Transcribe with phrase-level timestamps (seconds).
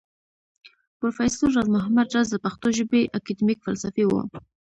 [0.99, 4.11] پروفېسر راز محمد راز د پښتو ژبى اکېډمک فلسفى و